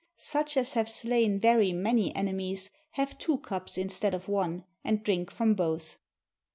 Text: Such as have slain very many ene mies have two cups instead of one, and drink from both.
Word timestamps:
Such 0.17 0.57
as 0.57 0.73
have 0.73 0.89
slain 0.89 1.39
very 1.39 1.71
many 1.71 2.07
ene 2.17 2.33
mies 2.35 2.71
have 2.93 3.19
two 3.19 3.37
cups 3.37 3.77
instead 3.77 4.15
of 4.15 4.27
one, 4.27 4.63
and 4.83 5.03
drink 5.03 5.29
from 5.29 5.53
both. 5.53 5.99